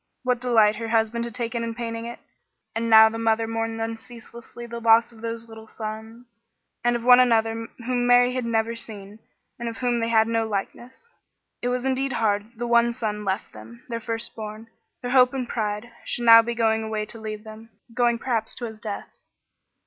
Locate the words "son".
12.93-13.23